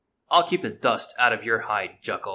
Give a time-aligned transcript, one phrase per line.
[0.31, 2.29] I 'll keep the dust out of your hide, Jucal."